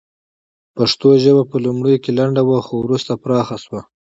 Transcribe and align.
پښتو 0.75 1.09
ژبه 1.23 1.43
په 1.51 1.57
لومړیو 1.65 2.01
کې 2.03 2.11
لنډه 2.19 2.41
وه 2.45 2.59
خو 2.65 2.73
وروسته 2.79 3.11
پراخه 3.23 3.57
شوه 3.63 3.81